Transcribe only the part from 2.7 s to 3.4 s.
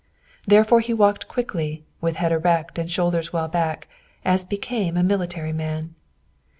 and shoulders